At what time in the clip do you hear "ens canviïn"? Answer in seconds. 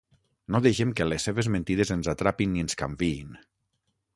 2.67-3.37